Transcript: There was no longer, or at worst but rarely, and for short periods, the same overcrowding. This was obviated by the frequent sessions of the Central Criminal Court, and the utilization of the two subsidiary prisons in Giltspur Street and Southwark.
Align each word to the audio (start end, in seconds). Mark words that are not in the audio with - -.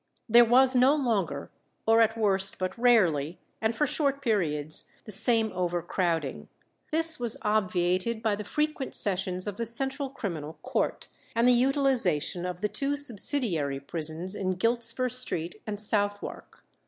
There 0.27 0.43
was 0.43 0.75
no 0.75 0.95
longer, 0.95 1.51
or 1.85 2.01
at 2.01 2.17
worst 2.17 2.57
but 2.57 2.75
rarely, 2.75 3.37
and 3.61 3.75
for 3.75 3.85
short 3.85 4.19
periods, 4.19 4.85
the 5.05 5.11
same 5.11 5.51
overcrowding. 5.53 6.47
This 6.91 7.19
was 7.19 7.37
obviated 7.43 8.23
by 8.23 8.35
the 8.35 8.43
frequent 8.43 8.95
sessions 8.95 9.45
of 9.45 9.57
the 9.57 9.65
Central 9.67 10.09
Criminal 10.09 10.57
Court, 10.63 11.07
and 11.35 11.47
the 11.47 11.51
utilization 11.53 12.47
of 12.47 12.61
the 12.61 12.67
two 12.67 12.97
subsidiary 12.97 13.79
prisons 13.79 14.33
in 14.35 14.55
Giltspur 14.57 15.07
Street 15.11 15.61
and 15.67 15.79
Southwark. 15.79 16.63